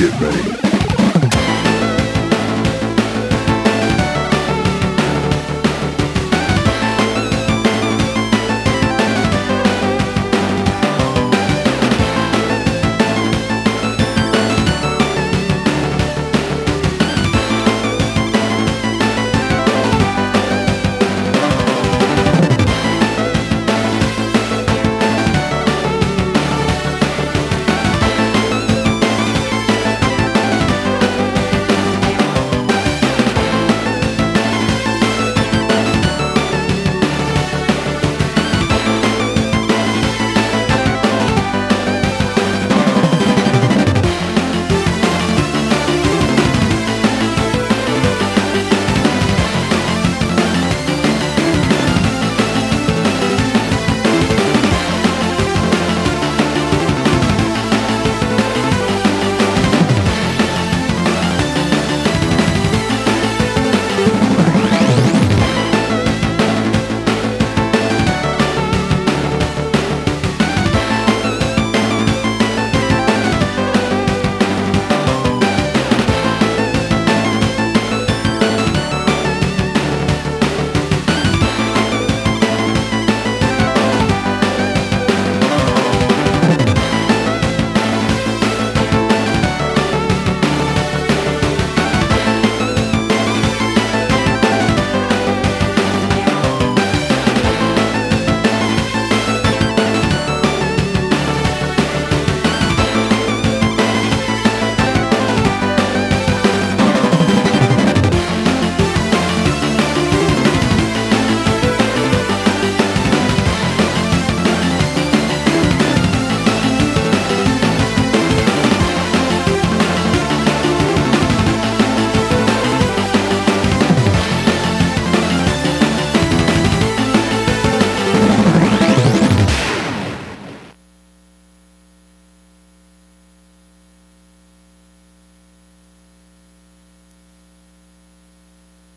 Get 0.00 0.18
ready. 0.18 0.69